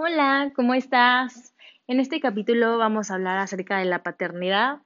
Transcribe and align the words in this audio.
Hola, 0.00 0.52
¿cómo 0.54 0.74
estás? 0.74 1.56
En 1.88 1.98
este 1.98 2.20
capítulo 2.20 2.78
vamos 2.78 3.10
a 3.10 3.14
hablar 3.14 3.36
acerca 3.38 3.78
de 3.78 3.84
la 3.84 4.04
paternidad. 4.04 4.76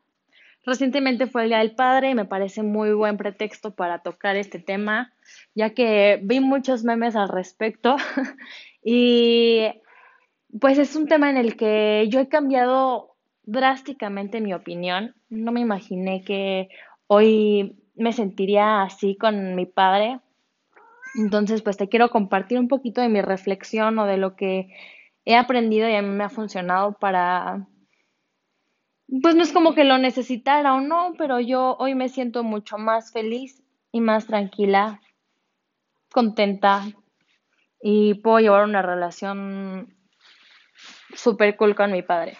Recientemente 0.64 1.26
fue 1.26 1.42
el 1.42 1.48
Día 1.50 1.58
del 1.58 1.74
Padre 1.74 2.08
y 2.08 2.14
me 2.14 2.24
parece 2.24 2.62
muy 2.62 2.94
buen 2.94 3.18
pretexto 3.18 3.74
para 3.74 3.98
tocar 3.98 4.36
este 4.36 4.58
tema, 4.58 5.12
ya 5.54 5.74
que 5.74 6.18
vi 6.22 6.40
muchos 6.40 6.82
memes 6.82 7.14
al 7.14 7.28
respecto 7.28 7.96
y 8.82 9.66
pues 10.58 10.78
es 10.78 10.96
un 10.96 11.06
tema 11.06 11.28
en 11.28 11.36
el 11.36 11.58
que 11.58 12.06
yo 12.08 12.18
he 12.18 12.28
cambiado 12.28 13.14
drásticamente 13.42 14.40
mi 14.40 14.54
opinión. 14.54 15.14
No 15.28 15.52
me 15.52 15.60
imaginé 15.60 16.24
que 16.24 16.70
hoy 17.06 17.76
me 17.96 18.14
sentiría 18.14 18.80
así 18.80 19.16
con 19.16 19.56
mi 19.56 19.66
padre. 19.66 20.20
Entonces, 21.16 21.60
pues 21.60 21.76
te 21.76 21.90
quiero 21.90 22.08
compartir 22.08 22.58
un 22.58 22.68
poquito 22.68 23.02
de 23.02 23.10
mi 23.10 23.20
reflexión 23.20 23.98
o 23.98 24.06
de 24.06 24.16
lo 24.16 24.36
que 24.36 24.70
he 25.24 25.36
aprendido 25.36 25.88
y 25.88 25.94
a 25.94 26.02
mí 26.02 26.08
me 26.08 26.24
ha 26.24 26.28
funcionado 26.28 26.92
para, 26.98 27.66
pues 29.22 29.34
no 29.34 29.42
es 29.42 29.52
como 29.52 29.74
que 29.74 29.84
lo 29.84 29.98
necesitara 29.98 30.74
o 30.74 30.80
no, 30.80 31.14
pero 31.18 31.40
yo 31.40 31.76
hoy 31.78 31.94
me 31.94 32.08
siento 32.08 32.42
mucho 32.42 32.78
más 32.78 33.12
feliz 33.12 33.62
y 33.92 34.00
más 34.00 34.26
tranquila, 34.26 35.00
contenta 36.12 36.84
y 37.80 38.14
puedo 38.14 38.40
llevar 38.40 38.64
una 38.64 38.82
relación 38.82 39.96
super 41.14 41.56
cool 41.56 41.74
con 41.74 41.92
mi 41.92 42.02
padre. 42.02 42.36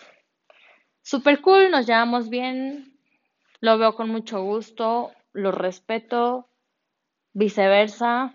Super 1.03 1.41
cool, 1.41 1.71
nos 1.71 1.87
llevamos 1.87 2.29
bien, 2.31 2.97
lo 3.61 3.77
veo 3.77 3.95
con 3.95 4.09
mucho 4.09 4.43
gusto, 4.43 5.13
lo 5.33 5.51
respeto, 5.51 6.49
viceversa. 7.33 8.35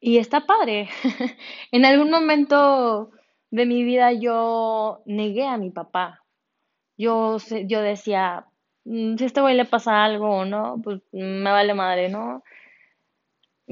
Y 0.00 0.18
está 0.18 0.46
padre. 0.46 0.88
en 1.72 1.84
algún 1.84 2.10
momento 2.10 3.10
de 3.50 3.66
mi 3.66 3.82
vida 3.82 4.12
yo 4.12 5.02
negué 5.06 5.46
a 5.46 5.58
mi 5.58 5.70
papá. 5.70 6.24
Yo, 6.96 7.38
yo 7.66 7.80
decía, 7.80 8.46
mm, 8.84 9.16
si 9.16 9.24
a 9.24 9.26
este 9.26 9.40
güey 9.40 9.56
le 9.56 9.64
pasa 9.64 10.04
algo 10.04 10.30
o 10.30 10.44
no, 10.44 10.80
pues 10.82 11.00
me 11.12 11.50
vale 11.50 11.74
madre, 11.74 12.08
¿no? 12.08 12.42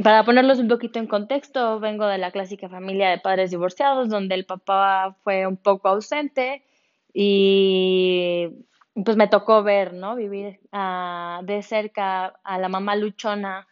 Para 0.03 0.25
ponerlos 0.25 0.59
un 0.59 0.69
poquito 0.69 0.99
en 0.99 1.07
contexto, 1.07 1.81
vengo 1.81 2.07
de 2.07 2.19
la 2.19 2.31
clásica 2.31 2.69
familia 2.69 3.09
de 3.11 3.19
padres 3.19 3.51
divorciados, 3.51 4.09
donde 4.11 4.35
el 4.35 4.45
papá 4.45 5.17
fue 5.23 5.47
un 5.47 5.57
poco 5.57 5.89
ausente 5.89 6.63
y 7.15 8.49
pues 9.05 9.17
me 9.17 9.29
tocó 9.29 9.63
ver, 9.63 9.95
¿no? 9.95 10.17
Vivir 10.17 10.61
uh, 10.73 11.45
de 11.45 11.63
cerca 11.63 12.27
a 12.45 12.59
la 12.59 12.69
mamá 12.69 12.95
luchona 12.97 13.67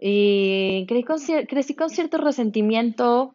y 0.00 0.86
crecí 0.86 1.74
con 1.74 1.90
cierto 1.90 2.18
resentimiento. 2.18 3.34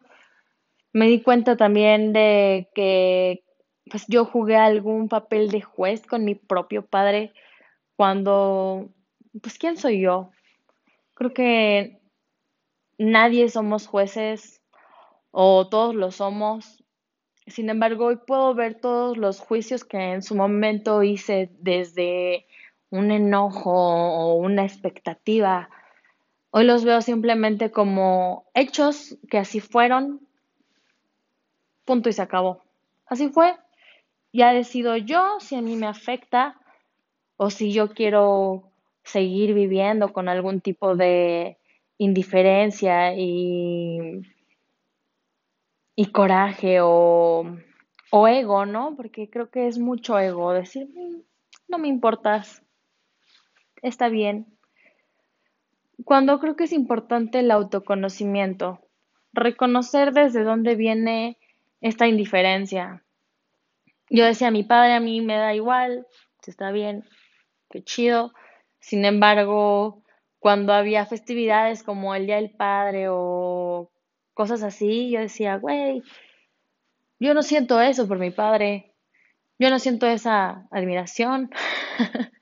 Me 0.92 1.06
di 1.08 1.20
cuenta 1.22 1.56
también 1.56 2.12
de 2.12 2.70
que 2.74 3.44
pues 3.90 4.06
yo 4.08 4.24
jugué 4.24 4.56
algún 4.56 5.08
papel 5.08 5.50
de 5.50 5.60
juez 5.60 6.06
con 6.06 6.24
mi 6.24 6.34
propio 6.34 6.86
padre 6.86 7.34
cuando, 7.96 8.88
pues, 9.42 9.58
¿quién 9.58 9.76
soy 9.76 10.00
yo? 10.00 10.30
Creo 11.14 11.32
que 11.34 12.00
nadie 12.98 13.48
somos 13.48 13.86
jueces 13.86 14.62
o 15.30 15.68
todos 15.68 15.94
lo 15.94 16.10
somos. 16.10 16.82
Sin 17.46 17.68
embargo, 17.68 18.06
hoy 18.06 18.16
puedo 18.26 18.54
ver 18.54 18.80
todos 18.80 19.18
los 19.18 19.38
juicios 19.38 19.84
que 19.84 19.98
en 19.98 20.22
su 20.22 20.34
momento 20.34 21.02
hice 21.02 21.50
desde 21.58 22.46
un 22.90 23.10
enojo 23.10 23.70
o 23.70 24.34
una 24.36 24.64
expectativa 24.64 25.68
Hoy 26.56 26.66
los 26.66 26.84
veo 26.84 27.02
simplemente 27.02 27.72
como 27.72 28.44
hechos 28.54 29.18
que 29.28 29.38
así 29.38 29.58
fueron, 29.58 30.20
punto 31.84 32.08
y 32.08 32.12
se 32.12 32.22
acabó. 32.22 32.62
Así 33.06 33.28
fue. 33.28 33.56
Ya 34.32 34.52
decido 34.52 34.96
yo 34.96 35.40
si 35.40 35.56
a 35.56 35.62
mí 35.62 35.74
me 35.74 35.88
afecta 35.88 36.56
o 37.36 37.50
si 37.50 37.72
yo 37.72 37.92
quiero 37.92 38.70
seguir 39.02 39.52
viviendo 39.52 40.12
con 40.12 40.28
algún 40.28 40.60
tipo 40.60 40.94
de 40.94 41.58
indiferencia 41.98 43.16
y, 43.16 44.22
y 45.96 46.06
coraje 46.12 46.78
o, 46.82 47.58
o 48.12 48.28
ego, 48.28 48.64
¿no? 48.64 48.94
Porque 48.94 49.28
creo 49.28 49.50
que 49.50 49.66
es 49.66 49.80
mucho 49.80 50.20
ego 50.20 50.52
decir, 50.52 50.86
mm, 50.86 51.20
no 51.66 51.78
me 51.78 51.88
importas, 51.88 52.62
está 53.82 54.08
bien, 54.08 54.53
cuando 56.04 56.40
creo 56.40 56.56
que 56.56 56.64
es 56.64 56.72
importante 56.72 57.40
el 57.40 57.50
autoconocimiento, 57.50 58.80
reconocer 59.32 60.12
desde 60.12 60.42
dónde 60.42 60.74
viene 60.74 61.38
esta 61.80 62.06
indiferencia. 62.06 63.04
Yo 64.10 64.24
decía, 64.24 64.50
mi 64.50 64.64
padre 64.64 64.94
a 64.94 65.00
mí 65.00 65.20
me 65.20 65.36
da 65.36 65.54
igual, 65.54 66.06
si 66.42 66.50
está 66.50 66.70
bien, 66.72 67.04
qué 67.70 67.82
chido. 67.82 68.32
Sin 68.80 69.04
embargo, 69.04 70.02
cuando 70.38 70.72
había 70.72 71.06
festividades 71.06 71.82
como 71.82 72.14
el 72.14 72.26
Día 72.26 72.36
del 72.36 72.50
Padre 72.50 73.06
o 73.08 73.90
cosas 74.34 74.62
así, 74.62 75.10
yo 75.10 75.20
decía, 75.20 75.56
güey, 75.56 76.02
yo 77.18 77.32
no 77.32 77.42
siento 77.42 77.80
eso 77.80 78.06
por 78.06 78.18
mi 78.18 78.30
padre, 78.30 78.92
yo 79.58 79.70
no 79.70 79.78
siento 79.78 80.06
esa 80.06 80.66
admiración. 80.70 81.50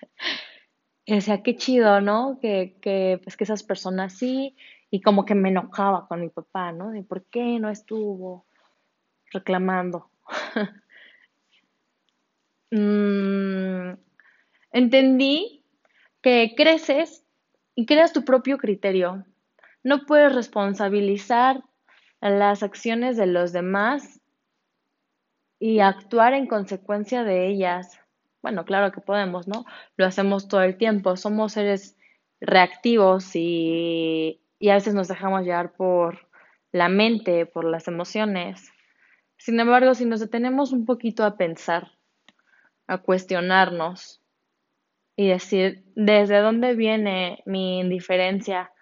Y 1.05 1.15
decía, 1.15 1.43
qué 1.43 1.57
chido, 1.57 2.01
¿no? 2.01 2.39
Que, 2.41 2.79
que, 2.81 3.21
pues, 3.23 3.37
que 3.37 3.45
esas 3.45 3.63
personas 3.63 4.15
sí, 4.15 4.57
y 4.91 5.01
como 5.01 5.25
que 5.25 5.35
me 5.35 5.49
enojaba 5.49 6.07
con 6.07 6.21
mi 6.21 6.29
papá, 6.29 6.71
¿no? 6.73 6.91
De 6.91 7.03
por 7.03 7.25
qué 7.25 7.59
no 7.59 7.71
estuvo 7.71 8.47
reclamando. 9.31 10.11
Mm, 12.75 13.99
entendí 14.73 15.63
que 16.23 16.55
creces 16.57 17.23
y 17.75 17.85
creas 17.85 18.15
tu 18.15 18.25
propio 18.25 18.57
criterio. 18.57 19.27
No 19.83 20.07
puedes 20.07 20.35
responsabilizar 20.35 21.63
las 22.23 22.63
acciones 22.63 23.19
de 23.19 23.27
los 23.27 23.53
demás 23.53 24.23
y 25.59 25.81
actuar 25.81 26.33
en 26.33 26.47
consecuencia 26.47 27.25
de 27.25 27.49
ellas. 27.49 28.01
Bueno, 28.43 28.65
claro 28.65 28.93
que 28.93 29.01
podemos, 29.01 29.47
¿no? 29.49 29.65
Lo 29.97 30.07
hacemos 30.07 30.49
todo 30.49 30.63
el 30.63 30.77
tiempo. 30.77 31.17
Somos 31.17 31.53
seres 31.53 31.97
reactivos 32.41 33.37
y, 33.37 34.41
y 34.59 34.69
a 34.69 34.75
veces 34.75 34.95
nos 34.95 35.09
dejamos 35.09 35.45
llevar 35.45 35.73
por 35.73 36.29
la 36.73 36.89
mente, 36.89 37.47
por 37.47 37.65
las 37.65 37.87
emociones. 37.87 38.73
Sin 39.37 39.59
embargo, 39.61 39.95
si 39.95 40.05
nos 40.05 40.21
detenemos 40.21 40.73
un 40.73 40.85
poquito 40.85 41.25
a 41.25 41.37
pensar, 41.37 41.93
a 42.87 42.99
cuestionarnos 42.99 44.21
y 45.17 45.29
decir, 45.29 45.85
¿desde 45.95 46.39
dónde 46.41 46.75
viene 46.75 47.43
mi 47.47 47.81
indiferencia? 47.81 48.73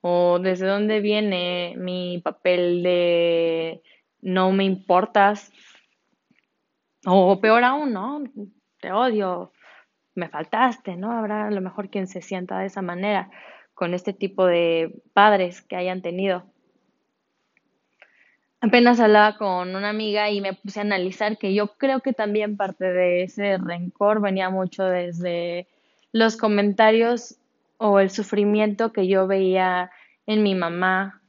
¿O 0.00 0.38
desde 0.38 0.66
dónde 0.66 1.00
viene 1.00 1.74
mi 1.76 2.20
papel 2.22 2.82
de 2.82 3.82
no 4.20 4.52
me 4.52 4.64
importas? 4.64 5.52
O 7.06 7.40
peor 7.40 7.64
aún, 7.64 7.92
¿no? 7.92 8.22
Te 8.80 8.92
odio, 8.92 9.52
me 10.14 10.28
faltaste, 10.28 10.96
¿no? 10.96 11.12
Habrá 11.12 11.46
a 11.46 11.50
lo 11.50 11.60
mejor 11.60 11.90
quien 11.90 12.06
se 12.06 12.20
sienta 12.20 12.58
de 12.58 12.66
esa 12.66 12.82
manera 12.82 13.30
con 13.74 13.94
este 13.94 14.12
tipo 14.12 14.46
de 14.46 15.02
padres 15.12 15.62
que 15.62 15.76
hayan 15.76 16.02
tenido. 16.02 16.44
Apenas 18.60 18.98
hablaba 18.98 19.36
con 19.36 19.76
una 19.76 19.90
amiga 19.90 20.30
y 20.30 20.40
me 20.40 20.52
puse 20.52 20.80
a 20.80 20.82
analizar 20.82 21.38
que 21.38 21.54
yo 21.54 21.76
creo 21.78 22.00
que 22.00 22.12
también 22.12 22.56
parte 22.56 22.92
de 22.92 23.22
ese 23.22 23.56
rencor 23.56 24.20
venía 24.20 24.50
mucho 24.50 24.84
desde 24.84 25.68
los 26.10 26.36
comentarios 26.36 27.38
o 27.76 28.00
el 28.00 28.10
sufrimiento 28.10 28.92
que 28.92 29.06
yo 29.06 29.28
veía 29.28 29.92
en 30.26 30.42
mi 30.42 30.56
mamá. 30.56 31.22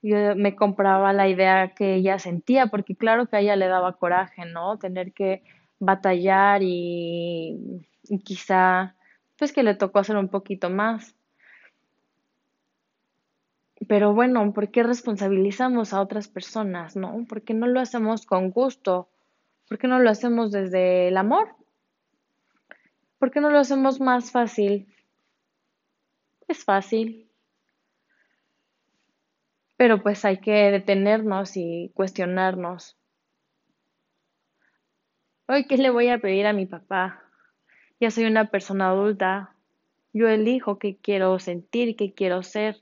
Yo 0.00 0.36
me 0.36 0.54
compraba 0.54 1.12
la 1.12 1.28
idea 1.28 1.74
que 1.74 1.94
ella 1.94 2.20
sentía, 2.20 2.68
porque 2.68 2.94
claro 2.94 3.26
que 3.26 3.36
a 3.36 3.40
ella 3.40 3.56
le 3.56 3.66
daba 3.66 3.98
coraje, 3.98 4.44
¿no? 4.44 4.78
Tener 4.78 5.12
que 5.12 5.42
batallar 5.78 6.62
y, 6.62 7.86
quizá 8.24 8.94
pues 9.38 9.52
que 9.52 9.62
le 9.62 9.74
tocó 9.74 9.98
hacer 9.98 10.16
un 10.16 10.28
poquito 10.28 10.70
más. 10.70 11.14
Pero 13.88 14.14
bueno, 14.14 14.52
¿por 14.52 14.70
qué 14.70 14.82
responsabilizamos 14.82 15.92
a 15.92 16.00
otras 16.00 16.28
personas, 16.28 16.96
no? 16.96 17.26
¿Por 17.28 17.42
qué 17.42 17.52
no 17.54 17.66
lo 17.66 17.80
hacemos 17.80 18.24
con 18.24 18.50
gusto? 18.50 19.08
¿Por 19.68 19.78
qué 19.78 19.88
no 19.88 19.98
lo 19.98 20.10
hacemos 20.10 20.52
desde 20.52 21.08
el 21.08 21.16
amor? 21.16 21.54
¿Por 23.18 23.30
qué 23.30 23.40
no 23.40 23.50
lo 23.50 23.58
hacemos 23.58 24.00
más 24.00 24.30
fácil? 24.30 24.86
Es 26.48 26.64
fácil. 26.64 27.28
Pero 29.76 30.02
pues 30.02 30.24
hay 30.24 30.38
que 30.38 30.70
detenernos 30.70 31.56
y 31.56 31.90
cuestionarnos. 31.94 32.96
Hoy, 35.46 35.66
¿qué 35.66 35.76
le 35.76 35.90
voy 35.90 36.08
a 36.08 36.18
pedir 36.18 36.46
a 36.46 36.54
mi 36.54 36.64
papá? 36.64 37.22
Ya 38.00 38.10
soy 38.10 38.24
una 38.24 38.50
persona 38.50 38.88
adulta. 38.88 39.54
Yo 40.14 40.26
elijo 40.26 40.78
qué 40.78 40.96
quiero 40.96 41.38
sentir, 41.38 41.96
qué 41.96 42.14
quiero 42.14 42.42
ser. 42.42 42.80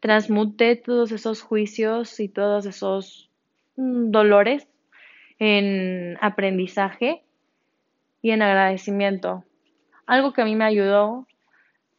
Transmuté 0.00 0.76
todos 0.76 1.12
esos 1.12 1.40
juicios 1.40 2.20
y 2.20 2.28
todos 2.28 2.66
esos 2.66 3.30
mm, 3.76 4.10
dolores, 4.10 4.68
en 5.38 6.18
aprendizaje 6.20 7.24
y 8.20 8.32
en 8.32 8.42
agradecimiento. 8.42 9.44
Algo 10.06 10.34
que 10.34 10.42
a 10.42 10.44
mí 10.44 10.56
me 10.56 10.66
ayudó 10.66 11.26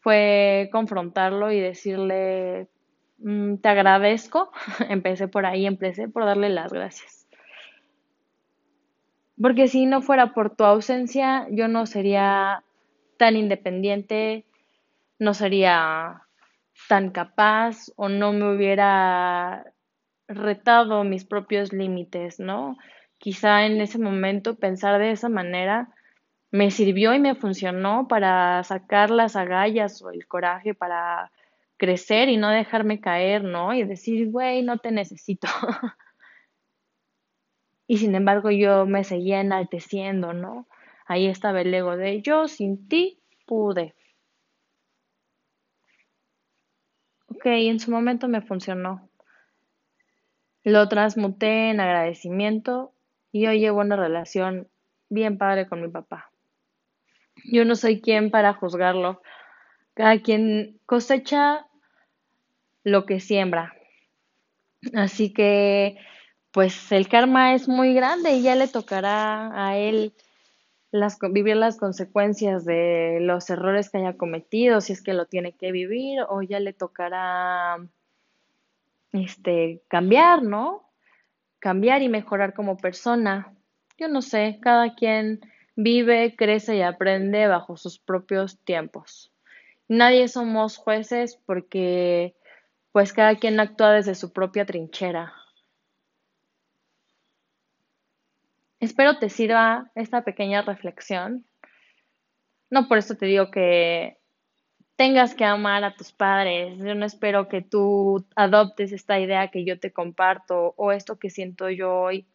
fue 0.02 0.70
confrontarlo 0.72 1.52
y 1.52 1.60
decirle, 1.60 2.68
mm, 3.18 3.56
te 3.56 3.70
agradezco. 3.70 4.52
empecé 4.88 5.28
por 5.28 5.48
ahí, 5.48 5.66
empecé 5.66 6.08
por 6.08 6.26
darle 6.26 6.50
las 6.50 6.72
gracias. 6.72 7.19
Porque 9.42 9.68
si 9.68 9.86
no 9.86 10.02
fuera 10.02 10.34
por 10.34 10.56
tu 10.56 10.64
ausencia, 10.64 11.48
yo 11.50 11.68
no 11.68 11.86
sería 11.86 12.64
tan 13.18 13.36
independiente, 13.36 14.46
no 15.18 15.34
sería 15.34 16.24
tan 16.88 17.12
capaz 17.12 17.92
o 17.96 18.10
no 18.10 18.34
me 18.34 18.56
hubiera 18.56 19.66
retado 20.28 21.04
mis 21.04 21.26
propios 21.26 21.74
límites, 21.74 22.40
¿no? 22.40 22.78
Quizá 23.18 23.66
en 23.66 23.82
ese 23.82 24.00
momento 24.00 24.56
pensar 24.56 25.00
de 25.00 25.12
esa 25.12 25.30
manera 25.30 25.90
me 26.52 26.72
sirvió 26.72 27.14
y 27.14 27.20
me 27.20 27.36
funcionó 27.36 28.08
para 28.08 28.64
sacar 28.64 29.10
las 29.10 29.36
agallas 29.36 30.02
o 30.02 30.12
el 30.12 30.28
coraje 30.28 30.74
para 30.74 31.32
crecer 31.78 32.30
y 32.30 32.38
no 32.38 32.50
dejarme 32.50 33.00
caer, 33.00 33.44
¿no? 33.44 33.74
Y 33.74 33.84
decir, 33.84 34.30
güey, 34.30 34.64
no 34.64 34.78
te 34.80 34.92
necesito. 34.92 35.48
y 37.90 37.98
sin 37.98 38.14
embargo 38.14 38.52
yo 38.52 38.86
me 38.86 39.04
seguía 39.04 39.42
enalteciendo, 39.42 40.32
¿no? 40.32 40.68
Ahí 41.08 41.26
estaba 41.26 41.62
el 41.62 41.74
ego 41.74 41.98
de 41.98 42.22
yo 42.22 42.48
sin 42.48 42.88
ti 42.88 43.20
pude. 43.48 43.96
Ok, 47.30 47.48
en 47.48 47.80
su 47.80 47.90
momento 47.90 48.28
me 48.28 48.44
funcionó. 48.44 49.10
Lo 50.64 50.88
transmuté 50.88 51.72
en 51.72 51.80
agradecimiento 51.80 52.94
y 53.32 53.48
hoy 53.48 53.60
llevo 53.60 53.80
una 53.80 53.96
relación 53.96 54.68
bien 55.10 55.40
padre 55.40 55.68
con 55.68 55.82
mi 55.82 55.88
papá. 55.88 56.32
Yo 57.44 57.66
no 57.66 57.76
soy 57.76 58.02
quien 58.02 58.30
para 58.30 58.54
juzgarlo. 58.54 59.20
Cada 59.96 60.20
quien 60.20 60.80
cosecha 60.86 61.66
lo 62.84 63.08
que 63.08 63.20
siembra. 63.20 63.74
Así 64.94 65.34
que, 65.34 65.98
pues 66.52 66.92
el 66.92 67.08
karma 67.08 67.54
es 67.54 67.68
muy 67.68 67.94
grande 67.94 68.32
y 68.34 68.42
ya 68.42 68.56
le 68.56 68.68
tocará 68.68 69.68
a 69.68 69.78
él 69.78 70.14
las, 70.92 71.20
vivir 71.32 71.56
las 71.56 71.78
consecuencias 71.78 72.66
de 72.66 73.20
los 73.22 73.50
errores 73.50 73.90
que 73.90 74.00
haya 74.00 74.18
cometido, 74.18 74.82
si 74.82 74.94
es 74.94 75.04
que 75.04 75.14
lo 75.14 75.26
tiene 75.26 75.54
que 75.54 75.72
vivir, 75.72 76.22
o 76.28 76.42
ya 76.42 76.60
le 76.60 76.74
tocará 76.74 77.78
este, 79.12 79.84
cambiar, 79.88 80.44
¿no? 80.44 80.90
Cambiar 81.60 82.02
y 82.02 82.10
mejorar 82.10 82.54
como 82.54 82.78
persona. 82.78 83.54
Yo 83.98 84.08
no 84.08 84.22
sé, 84.22 84.60
cada 84.62 84.96
quien 84.96 85.42
vive, 85.76 86.36
crece 86.36 86.78
y 86.78 86.82
aprende 86.82 87.48
bajo 87.48 87.78
sus 87.78 88.00
propios 88.00 88.58
tiempos. 88.60 89.32
Nadie 89.88 90.28
somos 90.28 90.78
jueces 90.78 91.40
porque 91.46 92.36
pues 92.92 93.14
cada 93.14 93.36
quien 93.36 93.60
actúa 93.60 93.94
desde 93.94 94.16
su 94.16 94.34
propia 94.34 94.66
trinchera. 94.66 95.34
Espero 98.80 99.20
te 99.20 99.30
sirva 99.30 99.92
esta 99.96 100.24
pequeña 100.24 100.62
reflexión. 100.62 101.46
No 102.70 102.88
por 102.88 102.98
eso 102.98 103.16
te 103.16 103.26
digo 103.26 103.52
que 103.52 104.18
tengas 104.96 105.34
que 105.34 105.46
amar 105.46 105.84
a 105.84 105.96
tus 105.96 106.12
padres. 106.12 106.78
Yo 106.78 106.96
no 106.96 107.06
espero 107.06 107.48
que 107.48 107.62
tú 107.62 108.28
adoptes 108.36 108.92
esta 108.92 109.20
idea 109.20 109.50
que 109.50 109.66
yo 109.66 109.80
te 109.80 109.92
comparto 109.92 110.74
o 110.78 110.92
esto 110.92 111.18
que 111.20 111.30
siento 111.30 111.70
yo 111.70 111.94
hoy. 111.94 112.28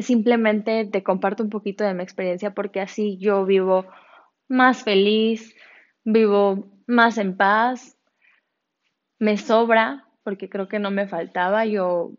Simplemente 0.00 0.84
te 0.86 1.02
comparto 1.02 1.42
un 1.42 1.50
poquito 1.50 1.84
de 1.84 1.94
mi 1.94 2.02
experiencia 2.02 2.52
porque 2.52 2.80
así 2.80 3.18
yo 3.18 3.44
vivo 3.46 3.86
más 4.48 4.84
feliz, 4.84 5.54
vivo 6.04 6.70
más 6.86 7.18
en 7.18 7.36
paz, 7.36 7.96
me 9.18 9.36
sobra 9.36 10.06
porque 10.24 10.48
creo 10.48 10.68
que 10.68 10.78
no 10.78 10.90
me 10.90 11.08
faltaba. 11.08 11.64
Yo 11.64 12.12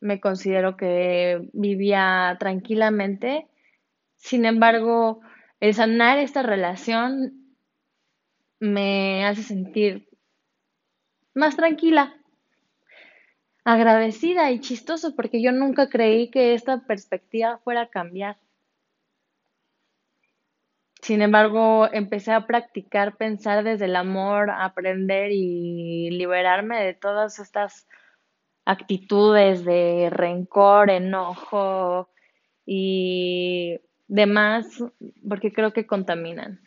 me 0.00 0.20
considero 0.20 0.76
que 0.76 1.48
vivía 1.52 2.36
tranquilamente. 2.38 3.48
Sin 4.16 4.44
embargo, 4.44 5.20
el 5.60 5.74
sanar 5.74 6.18
esta 6.18 6.42
relación 6.42 7.56
me 8.60 9.24
hace 9.26 9.42
sentir 9.42 10.08
más 11.34 11.56
tranquila, 11.56 12.16
agradecida 13.64 14.50
y 14.52 14.60
chistoso 14.60 15.14
porque 15.14 15.42
yo 15.42 15.52
nunca 15.52 15.88
creí 15.88 16.30
que 16.30 16.54
esta 16.54 16.86
perspectiva 16.86 17.58
fuera 17.58 17.82
a 17.82 17.90
cambiar. 17.90 18.38
Sin 21.02 21.22
embargo, 21.22 21.88
empecé 21.92 22.32
a 22.32 22.46
practicar 22.46 23.16
pensar 23.16 23.62
desde 23.62 23.84
el 23.84 23.96
amor, 23.96 24.50
aprender 24.50 25.30
y 25.30 26.10
liberarme 26.10 26.82
de 26.82 26.94
todas 26.94 27.38
estas 27.38 27.86
actitudes 28.66 29.64
de 29.64 30.10
rencor, 30.10 30.90
enojo 30.90 32.10
y 32.66 33.80
demás, 34.08 34.84
porque 35.26 35.52
creo 35.52 35.72
que 35.72 35.86
contaminan. 35.86 36.60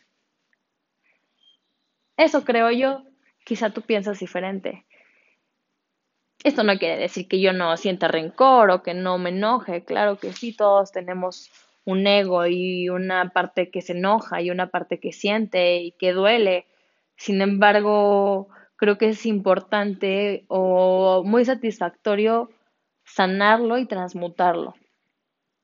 Eso 2.16 2.44
creo 2.44 2.70
yo. 2.70 3.04
Quizá 3.44 3.70
tú 3.70 3.82
piensas 3.82 4.18
diferente. 4.18 4.84
Esto 6.42 6.64
no 6.64 6.78
quiere 6.78 6.96
decir 6.96 7.28
que 7.28 7.40
yo 7.40 7.52
no 7.52 7.76
sienta 7.76 8.08
rencor 8.08 8.70
o 8.70 8.82
que 8.82 8.94
no 8.94 9.18
me 9.18 9.30
enoje. 9.30 9.84
Claro 9.84 10.18
que 10.18 10.32
sí, 10.32 10.56
todos 10.56 10.92
tenemos 10.92 11.50
un 11.84 12.06
ego 12.06 12.46
y 12.46 12.88
una 12.88 13.30
parte 13.30 13.70
que 13.70 13.82
se 13.82 13.92
enoja 13.92 14.40
y 14.40 14.50
una 14.50 14.68
parte 14.68 15.00
que 15.00 15.12
siente 15.12 15.76
y 15.76 15.92
que 15.92 16.12
duele. 16.12 16.66
Sin 17.16 17.42
embargo, 17.42 18.48
creo 18.80 18.96
que 18.96 19.10
es 19.10 19.26
importante 19.26 20.46
o 20.48 21.22
muy 21.22 21.44
satisfactorio 21.44 22.48
sanarlo 23.04 23.76
y 23.76 23.86
transmutarlo. 23.86 24.74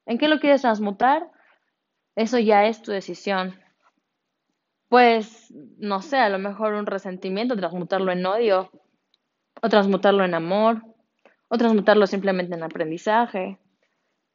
¿En 0.05 0.19
qué 0.19 0.29
lo 0.29 0.39
quieres 0.39 0.61
transmutar? 0.61 1.31
Eso 2.15 2.39
ya 2.39 2.67
es 2.67 2.83
tu 2.83 2.93
decisión. 2.93 3.59
Pues, 4.91 5.51
no 5.79 6.03
sé, 6.03 6.19
a 6.19 6.29
lo 6.29 6.39
mejor 6.39 6.75
un 6.75 6.85
resentimiento, 6.85 7.57
transmutarlo 7.57 8.13
en 8.13 8.27
odio, 8.27 8.71
o 9.63 9.69
transmutarlo 9.71 10.23
en 10.23 10.35
amor, 10.35 10.83
o 11.49 11.57
transmutarlo 11.57 12.07
simplemente 12.07 12.55
en 12.55 12.65
aprendizaje, 12.65 13.59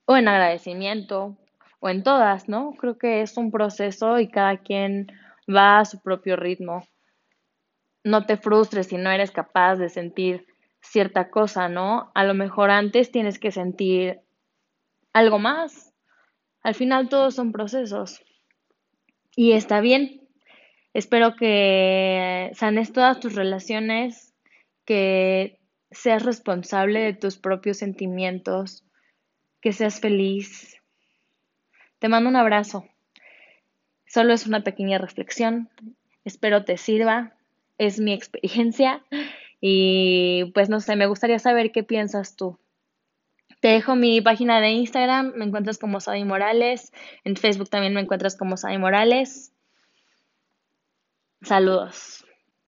o 0.06 0.18
en 0.18 0.28
agradecimiento, 0.28 1.38
o 1.80 1.90
en 1.90 2.02
todas, 2.02 2.50
¿no? 2.50 2.71
Creo 2.80 2.97
que 2.97 3.21
es 3.21 3.38
un 3.38 3.52
proceso 3.52 4.19
y 4.19 4.28
cada 4.28 4.57
quien 4.57 5.06
va 5.47 5.80
a 5.80 5.85
su 5.85 6.02
propio 6.02 6.35
ritmo 6.35 6.83
no 8.03 8.25
te 8.25 8.37
frustres 8.37 8.87
si 8.87 8.97
no 8.97 9.11
eres 9.11 9.31
capaz 9.31 9.75
de 9.75 9.89
sentir 9.89 10.47
cierta 10.81 11.29
cosa, 11.29 11.69
¿no? 11.69 12.11
A 12.15 12.23
lo 12.23 12.33
mejor 12.33 12.71
antes 12.71 13.11
tienes 13.11 13.39
que 13.39 13.51
sentir 13.51 14.21
algo 15.13 15.39
más. 15.39 15.93
Al 16.63 16.75
final 16.75 17.09
todos 17.09 17.35
son 17.35 17.51
procesos. 17.51 18.23
Y 19.35 19.53
está 19.53 19.81
bien. 19.81 20.27
Espero 20.93 21.35
que 21.35 22.51
sanes 22.53 22.91
todas 22.91 23.19
tus 23.19 23.35
relaciones, 23.35 24.33
que 24.85 25.59
seas 25.89 26.23
responsable 26.23 26.99
de 26.99 27.13
tus 27.13 27.37
propios 27.37 27.77
sentimientos, 27.77 28.83
que 29.61 29.71
seas 29.71 29.99
feliz. 29.99 30.77
Te 31.99 32.09
mando 32.09 32.29
un 32.29 32.35
abrazo. 32.35 32.85
Solo 34.05 34.33
es 34.33 34.47
una 34.47 34.63
pequeña 34.63 34.97
reflexión. 34.97 35.69
Espero 36.25 36.65
te 36.65 36.77
sirva 36.77 37.35
es 37.81 38.00
mi 38.00 38.14
experiencia 38.14 39.04
y 39.61 40.52
pues 40.54 40.69
no 40.69 40.80
sé, 40.80 40.95
me 40.95 41.07
gustaría 41.07 41.40
saber 41.40 41.71
qué 41.71 41.83
piensas 41.83 42.35
tú. 42.35 42.59
Te 43.59 43.69
dejo 43.69 43.95
mi 43.95 44.21
página 44.21 44.59
de 44.61 44.71
Instagram, 44.71 45.33
me 45.35 45.45
encuentras 45.45 45.78
como 45.78 46.00
Sadi 46.00 46.23
Morales, 46.23 46.92
en 47.23 47.35
Facebook 47.35 47.69
también 47.69 47.94
me 47.94 48.02
encuentras 48.02 48.35
como 48.35 48.57
Sadi 48.57 48.78
Morales. 48.78 49.52
Saludos. 51.42 52.20